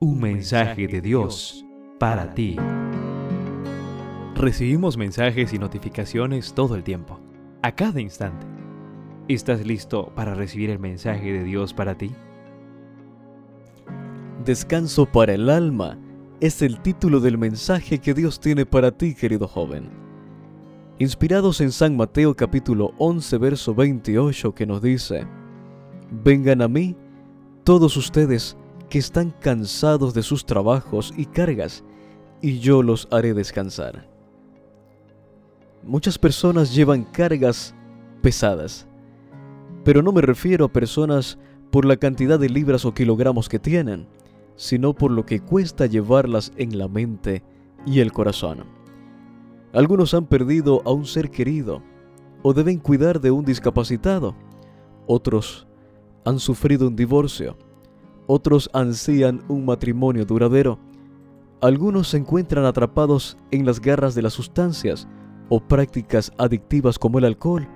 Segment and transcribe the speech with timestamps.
[0.00, 1.66] Un mensaje de Dios
[1.98, 2.54] para ti.
[4.36, 7.18] Recibimos mensajes y notificaciones todo el tiempo,
[7.62, 8.46] a cada instante.
[9.26, 12.12] ¿Estás listo para recibir el mensaje de Dios para ti?
[14.44, 15.98] Descanso para el alma
[16.38, 19.90] es el título del mensaje que Dios tiene para ti, querido joven.
[21.00, 25.26] Inspirados en San Mateo capítulo 11, verso 28, que nos dice,
[26.22, 26.94] Vengan a mí
[27.64, 28.56] todos ustedes
[28.88, 31.84] que están cansados de sus trabajos y cargas,
[32.40, 34.08] y yo los haré descansar.
[35.82, 37.74] Muchas personas llevan cargas
[38.22, 38.86] pesadas,
[39.84, 41.38] pero no me refiero a personas
[41.70, 44.06] por la cantidad de libras o kilogramos que tienen,
[44.56, 47.42] sino por lo que cuesta llevarlas en la mente
[47.86, 48.64] y el corazón.
[49.72, 51.82] Algunos han perdido a un ser querido
[52.42, 54.34] o deben cuidar de un discapacitado.
[55.06, 55.66] Otros
[56.24, 57.56] han sufrido un divorcio
[58.28, 60.78] otros ansían un matrimonio duradero.
[61.62, 65.08] Algunos se encuentran atrapados en las garras de las sustancias
[65.48, 67.66] o prácticas adictivas como el alcohol,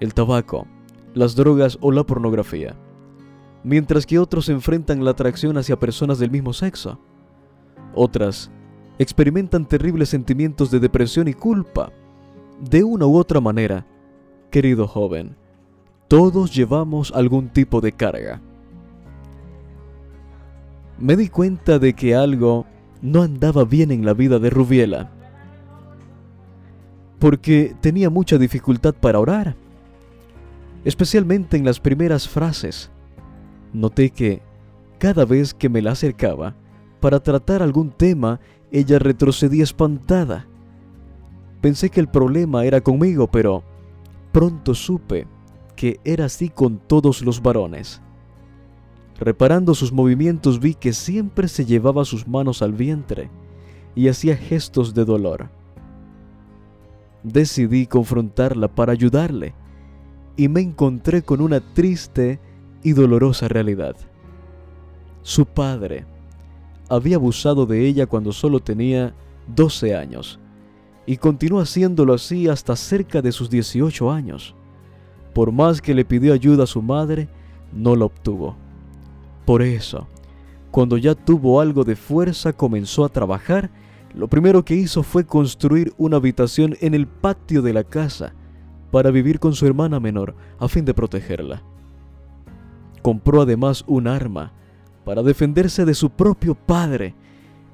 [0.00, 0.66] el tabaco,
[1.14, 2.74] las drogas o la pornografía,
[3.62, 6.98] mientras que otros enfrentan la atracción hacia personas del mismo sexo.
[7.94, 8.50] Otras
[8.98, 11.92] experimentan terribles sentimientos de depresión y culpa.
[12.60, 13.86] De una u otra manera,
[14.50, 15.36] querido joven,
[16.08, 18.42] todos llevamos algún tipo de carga
[21.02, 22.64] me di cuenta de que algo
[23.02, 25.10] no andaba bien en la vida de Rubiela,
[27.18, 29.56] porque tenía mucha dificultad para orar,
[30.84, 32.92] especialmente en las primeras frases.
[33.72, 34.42] Noté que
[34.98, 36.54] cada vez que me la acercaba
[37.00, 38.38] para tratar algún tema,
[38.70, 40.46] ella retrocedía espantada.
[41.60, 43.64] Pensé que el problema era conmigo, pero
[44.30, 45.26] pronto supe
[45.74, 48.00] que era así con todos los varones.
[49.22, 53.30] Reparando sus movimientos vi que siempre se llevaba sus manos al vientre
[53.94, 55.48] y hacía gestos de dolor.
[57.22, 59.54] Decidí confrontarla para ayudarle
[60.36, 62.40] y me encontré con una triste
[62.82, 63.94] y dolorosa realidad.
[65.22, 66.04] Su padre
[66.88, 69.14] había abusado de ella cuando solo tenía
[69.54, 70.40] 12 años
[71.06, 74.56] y continuó haciéndolo así hasta cerca de sus 18 años.
[75.32, 77.28] Por más que le pidió ayuda a su madre,
[77.72, 78.56] no la obtuvo.
[79.44, 80.06] Por eso,
[80.70, 83.70] cuando ya tuvo algo de fuerza, comenzó a trabajar.
[84.14, 88.34] Lo primero que hizo fue construir una habitación en el patio de la casa
[88.90, 91.62] para vivir con su hermana menor a fin de protegerla.
[93.02, 94.52] Compró además un arma
[95.04, 97.14] para defenderse de su propio padre.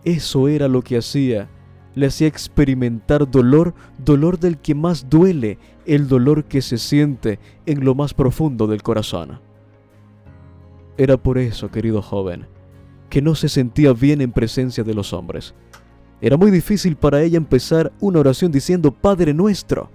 [0.04, 1.48] Eso era lo que hacía.
[1.94, 7.84] Le hacía experimentar dolor, dolor del que más duele, el dolor que se siente en
[7.84, 9.40] lo más profundo del corazón.
[10.98, 12.48] Era por eso, querido joven,
[13.08, 15.54] que no se sentía bien en presencia de los hombres.
[16.20, 19.90] Era muy difícil para ella empezar una oración diciendo Padre nuestro.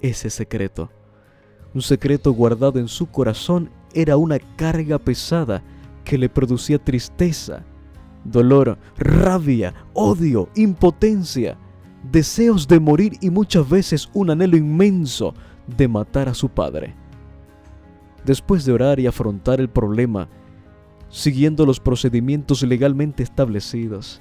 [0.00, 0.90] Ese secreto,
[1.74, 5.62] un secreto guardado en su corazón, era una carga pesada
[6.02, 7.66] que le producía tristeza,
[8.24, 11.58] dolor, rabia, odio, impotencia,
[12.10, 15.34] deseos de morir y muchas veces un anhelo inmenso
[15.76, 17.01] de matar a su padre
[18.24, 20.28] después de orar y afrontar el problema,
[21.08, 24.20] siguiendo los procedimientos legalmente establecidos.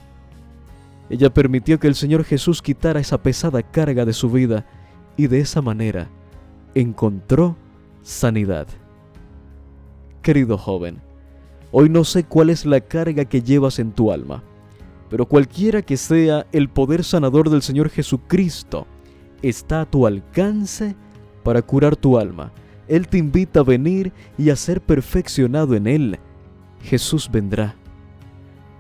[1.10, 4.66] Ella permitió que el Señor Jesús quitara esa pesada carga de su vida
[5.18, 6.10] y de esa manera
[6.74, 7.58] encontró
[8.02, 8.68] sanidad.
[10.22, 11.02] Querido joven,
[11.72, 14.44] hoy no sé cuál es la carga que llevas en tu alma,
[15.10, 18.88] pero cualquiera que sea el poder sanador del Señor Jesucristo,
[19.42, 20.96] está a tu alcance
[21.44, 22.52] para curar tu alma
[22.92, 26.20] él te invita a venir y a ser perfeccionado en Él.
[26.84, 27.76] Jesús vendrá.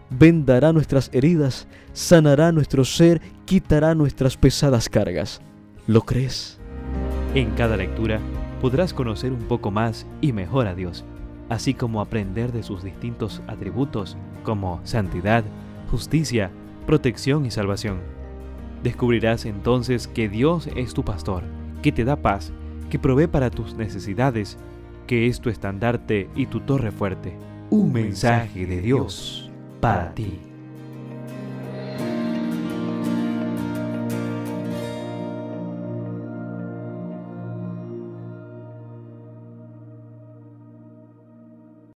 [0.09, 5.41] Vendará nuestras heridas, sanará nuestro ser, quitará nuestras pesadas cargas.
[5.87, 6.59] ¿Lo crees?
[7.35, 8.19] En cada lectura
[8.59, 11.05] podrás conocer un poco más y mejor a Dios,
[11.47, 15.45] así como aprender de sus distintos atributos como santidad,
[15.89, 16.51] justicia,
[16.85, 18.01] protección y salvación.
[18.83, 21.43] Descubrirás entonces que Dios es tu pastor,
[21.81, 22.51] que te da paz
[22.91, 24.57] que provee para tus necesidades,
[25.07, 27.35] que es tu estandarte y tu torre fuerte.
[27.69, 29.49] Un mensaje de Dios
[29.79, 30.50] para ti.